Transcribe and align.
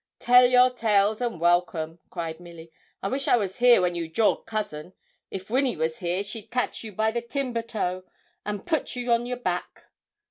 'Tell 0.17 0.47
your 0.49 0.71
tales, 0.71 1.21
and 1.21 1.39
welcome,' 1.39 1.99
cried 2.09 2.39
Milly. 2.39 2.71
'I 3.03 3.09
wish 3.09 3.27
I 3.27 3.37
was 3.37 3.57
here 3.57 3.81
when 3.83 3.93
you 3.93 4.09
jawed 4.09 4.47
cousin. 4.47 4.93
If 5.29 5.51
Winny 5.51 5.75
was 5.77 5.99
here 5.99 6.23
she'd 6.23 6.49
catch 6.49 6.83
you 6.83 6.91
by 6.91 7.11
the 7.11 7.21
timber 7.21 7.61
toe 7.61 8.05
and 8.43 8.65
put 8.65 8.95
you 8.95 9.11
on 9.11 9.27
your 9.27 9.37
back.' 9.37 9.85